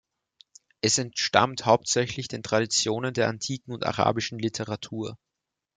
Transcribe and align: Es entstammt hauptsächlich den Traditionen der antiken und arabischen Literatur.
Es 0.81 0.97
entstammt 0.97 1.67
hauptsächlich 1.67 2.27
den 2.27 2.41
Traditionen 2.41 3.13
der 3.13 3.27
antiken 3.29 3.71
und 3.71 3.85
arabischen 3.85 4.39
Literatur. 4.39 5.15